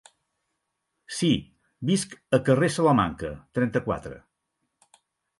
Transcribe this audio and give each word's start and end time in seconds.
Sí, 1.17 1.27
visc 1.89 2.15
a 2.37 2.39
carrer 2.47 2.69
Salamanca, 2.77 3.29
trenta-quatre. 3.59 4.17